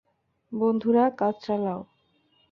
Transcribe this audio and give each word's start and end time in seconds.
বন্ধুরা, 0.51 1.03
কাজ 1.11 1.35
চালাও। 1.41 1.81